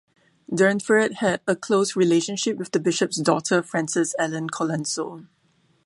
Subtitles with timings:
[0.51, 5.27] Durnford had a close relationship with the bishop's daughter Frances Ellen Colenso.